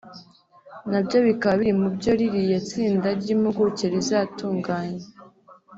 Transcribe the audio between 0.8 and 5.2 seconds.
nabyo bikaba biri mubyo ririya tsinda ry’impuguke rizatunganya